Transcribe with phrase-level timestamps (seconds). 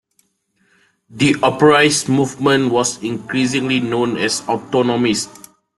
[1.11, 5.49] The "operaist" movement was increasingly known as autonomist.